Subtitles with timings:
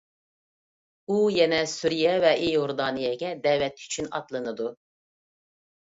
[1.07, 4.77] ئۇ يەنە سۈرىيە ۋە ئىيوردانىيەگە دەۋەت ئۈچۈن ئاتلىنىدۇ.